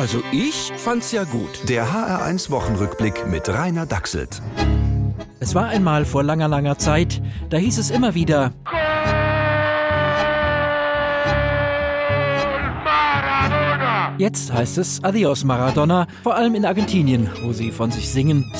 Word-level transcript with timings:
Also 0.00 0.22
ich 0.32 0.72
fand's 0.78 1.12
ja 1.12 1.24
gut. 1.24 1.68
Der 1.68 1.92
HR1 1.92 2.48
Wochenrückblick 2.48 3.26
mit 3.26 3.50
Rainer 3.50 3.84
Dachselt. 3.84 4.40
Es 5.40 5.54
war 5.54 5.68
einmal 5.68 6.06
vor 6.06 6.22
langer, 6.22 6.48
langer 6.48 6.78
Zeit, 6.78 7.20
da 7.50 7.58
hieß 7.58 7.76
es 7.76 7.90
immer 7.90 8.14
wieder. 8.14 8.54
Jetzt 14.16 14.50
heißt 14.50 14.78
es 14.78 15.04
Adios 15.04 15.44
Maradona, 15.44 16.06
vor 16.22 16.34
allem 16.34 16.54
in 16.54 16.64
Argentinien, 16.64 17.28
wo 17.42 17.52
sie 17.52 17.70
von 17.70 17.90
sich 17.90 18.08
singen. 18.08 18.50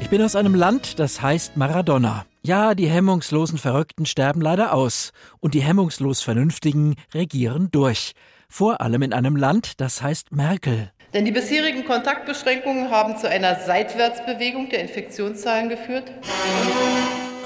Ich 0.00 0.10
bin 0.10 0.20
aus 0.20 0.36
einem 0.36 0.54
Land, 0.54 0.98
das 0.98 1.22
heißt 1.22 1.56
Maradona. 1.56 2.26
Ja, 2.46 2.74
die 2.74 2.88
hemmungslosen 2.88 3.56
Verrückten 3.56 4.04
sterben 4.04 4.42
leider 4.42 4.74
aus 4.74 5.12
und 5.40 5.54
die 5.54 5.62
hemmungslos 5.62 6.20
Vernünftigen 6.20 6.96
regieren 7.14 7.70
durch. 7.70 8.12
Vor 8.50 8.82
allem 8.82 9.00
in 9.00 9.14
einem 9.14 9.34
Land, 9.34 9.80
das 9.80 10.02
heißt 10.02 10.30
Merkel. 10.30 10.92
Denn 11.14 11.24
die 11.24 11.32
bisherigen 11.32 11.86
Kontaktbeschränkungen 11.86 12.90
haben 12.90 13.16
zu 13.16 13.30
einer 13.30 13.60
Seitwärtsbewegung 13.60 14.68
der 14.68 14.82
Infektionszahlen 14.82 15.70
geführt. 15.70 16.12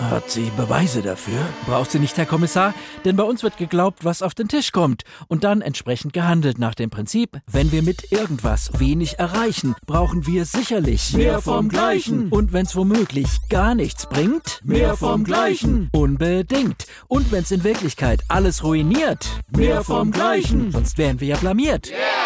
Hat 0.01 0.31
sie 0.31 0.51
Beweise 0.57 1.03
dafür? 1.03 1.41
Braucht 1.67 1.91
sie 1.91 1.99
nicht, 1.99 2.17
Herr 2.17 2.27
Kommissar, 2.27 2.73
denn 3.05 3.17
bei 3.17 3.25
uns 3.25 3.43
wird 3.43 3.57
geglaubt, 3.57 4.05
was 4.05 4.23
auf 4.23 4.33
den 4.33 4.47
Tisch 4.47 4.71
kommt 4.71 5.03
und 5.27 5.43
dann 5.43 5.61
entsprechend 5.61 6.13
gehandelt 6.13 6.59
nach 6.59 6.77
dem 6.77 6.89
Prinzip, 6.89 7.41
wenn 7.49 7.73
wir 7.73 7.83
mit 7.83 8.13
irgendwas 8.13 8.79
wenig 8.79 9.19
erreichen, 9.19 9.75
brauchen 9.87 10.27
wir 10.27 10.45
sicherlich 10.45 11.15
mehr 11.15 11.43
vom 11.43 11.69
Gleichen. 11.69 12.29
Und 12.29 12.53
wenn's 12.53 12.77
womöglich 12.77 13.49
gar 13.49 13.75
nichts 13.75 14.07
bringt, 14.09 14.61
mehr 14.63 14.97
vom 14.97 15.25
Gleichen. 15.25 15.89
Unbedingt. 15.93 16.87
Und 17.09 17.33
wenn's 17.33 17.51
in 17.51 17.65
Wirklichkeit 17.65 18.23
alles 18.29 18.63
ruiniert, 18.63 19.29
mehr 19.51 19.83
vom 19.83 20.13
Gleichen. 20.13 20.71
Sonst 20.71 20.97
wären 20.97 21.21
wir 21.21 21.29
ja 21.29 21.37
blamiert. 21.37 21.89
Yeah! 21.89 22.18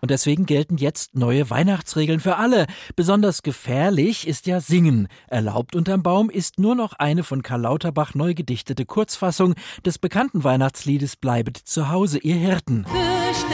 Und 0.00 0.10
deswegen 0.10 0.46
gelten 0.46 0.76
jetzt 0.76 1.14
neue 1.14 1.50
Weihnachtsregeln 1.50 2.20
für 2.20 2.36
alle. 2.36 2.66
Besonders 2.96 3.42
gefährlich 3.42 4.26
ist 4.26 4.46
ja 4.46 4.60
Singen. 4.60 5.08
Erlaubt 5.28 5.74
unterm 5.76 6.02
Baum 6.02 6.30
ist 6.30 6.58
nur 6.58 6.74
noch 6.74 6.94
eine 6.94 7.22
von 7.22 7.42
Karl 7.42 7.62
Lauterbach 7.62 8.14
neu 8.14 8.34
gedichtete 8.34 8.86
Kurzfassung 8.86 9.54
des 9.84 9.98
bekannten 9.98 10.44
Weihnachtsliedes 10.44 11.16
Bleibet 11.16 11.56
zu 11.56 11.90
Hause, 11.90 12.18
ihr 12.18 12.36
Hirten. 12.36 12.84
Fürchtet 12.84 13.50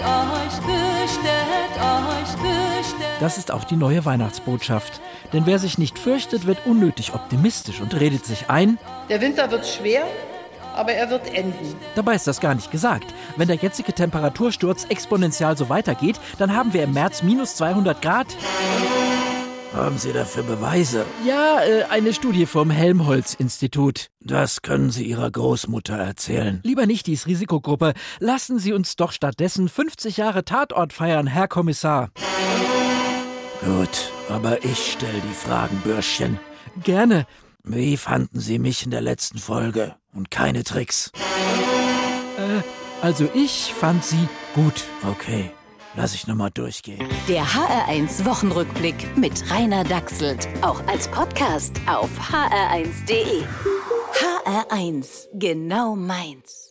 euch, 0.00 0.52
fürchtet 0.64 1.76
euch, 1.76 2.28
fürchtet. 2.28 3.06
Das 3.20 3.36
ist 3.36 3.50
auch 3.50 3.64
die 3.64 3.76
neue 3.76 4.04
Weihnachtsbotschaft. 4.04 5.00
Denn 5.32 5.44
wer 5.44 5.58
sich 5.58 5.76
nicht 5.76 5.98
fürchtet, 5.98 6.46
wird 6.46 6.64
unnötig 6.66 7.14
optimistisch 7.14 7.80
und 7.80 7.98
redet 7.98 8.24
sich 8.24 8.48
ein. 8.48 8.78
Der 9.08 9.20
Winter 9.20 9.50
wird 9.50 9.66
schwer, 9.66 10.06
aber 10.78 10.92
er 10.92 11.10
wird 11.10 11.34
enden. 11.34 11.74
Dabei 11.94 12.14
ist 12.14 12.26
das 12.26 12.40
gar 12.40 12.54
nicht 12.54 12.70
gesagt. 12.70 13.12
Wenn 13.36 13.48
der 13.48 13.56
jetzige 13.56 13.92
Temperatursturz 13.92 14.86
exponentiell 14.88 15.56
so 15.56 15.68
weitergeht, 15.68 16.20
dann 16.38 16.54
haben 16.54 16.72
wir 16.72 16.84
im 16.84 16.92
März 16.92 17.22
minus 17.22 17.56
200 17.56 18.00
Grad. 18.00 18.28
Haben 19.74 19.98
Sie 19.98 20.12
dafür 20.12 20.44
Beweise? 20.44 21.04
Ja, 21.26 21.60
äh, 21.62 21.84
eine 21.90 22.14
Studie 22.14 22.46
vom 22.46 22.70
Helmholtz-Institut. 22.70 24.08
Das 24.20 24.62
können 24.62 24.90
Sie 24.90 25.04
Ihrer 25.04 25.30
Großmutter 25.30 25.96
erzählen. 25.96 26.60
Lieber 26.64 26.86
nicht 26.86 27.06
dies 27.06 27.26
Risikogruppe. 27.26 27.92
Lassen 28.18 28.58
Sie 28.58 28.72
uns 28.72 28.96
doch 28.96 29.12
stattdessen 29.12 29.68
50 29.68 30.16
Jahre 30.16 30.44
Tatort 30.44 30.92
feiern, 30.92 31.26
Herr 31.26 31.48
Kommissar. 31.48 32.10
Gut, 33.60 34.12
aber 34.28 34.64
ich 34.64 34.92
stelle 34.92 35.20
die 35.20 35.34
Fragen, 35.34 35.76
Bürschchen. 35.84 36.40
Gerne. 36.82 37.26
Wie 37.62 37.98
fanden 37.98 38.40
Sie 38.40 38.58
mich 38.58 38.84
in 38.84 38.90
der 38.90 39.02
letzten 39.02 39.38
Folge? 39.38 39.96
Und 40.18 40.32
keine 40.32 40.64
Tricks. 40.64 41.12
Äh, 42.36 42.62
also 43.02 43.28
ich 43.34 43.72
fand 43.72 44.04
sie 44.04 44.28
gut. 44.52 44.82
Okay, 45.08 45.52
lass 45.94 46.12
ich 46.12 46.26
nochmal 46.26 46.50
durchgehen. 46.50 47.06
Der 47.28 47.44
HR1 47.44 48.24
Wochenrückblick 48.24 49.16
mit 49.16 49.48
Rainer 49.48 49.84
Dachselt. 49.84 50.48
Auch 50.62 50.84
als 50.88 51.06
Podcast 51.06 51.76
auf 51.86 52.10
hr1.de. 52.32 53.44
HR1, 54.12 55.28
genau 55.34 55.94
meins. 55.94 56.67